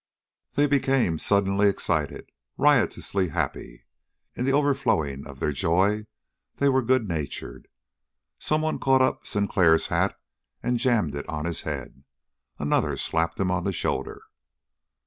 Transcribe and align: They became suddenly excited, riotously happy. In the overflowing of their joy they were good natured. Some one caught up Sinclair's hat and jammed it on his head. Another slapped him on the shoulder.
They 0.55 0.65
became 0.65 1.19
suddenly 1.19 1.69
excited, 1.69 2.31
riotously 2.57 3.27
happy. 3.27 3.85
In 4.33 4.45
the 4.45 4.51
overflowing 4.51 5.27
of 5.27 5.39
their 5.39 5.51
joy 5.51 6.07
they 6.55 6.69
were 6.69 6.81
good 6.81 7.07
natured. 7.07 7.67
Some 8.39 8.61
one 8.63 8.79
caught 8.79 9.03
up 9.03 9.27
Sinclair's 9.27 9.85
hat 9.93 10.19
and 10.63 10.79
jammed 10.79 11.13
it 11.13 11.29
on 11.29 11.45
his 11.45 11.61
head. 11.61 12.03
Another 12.57 12.97
slapped 12.97 13.39
him 13.39 13.51
on 13.51 13.63
the 13.63 13.71
shoulder. 13.71 14.23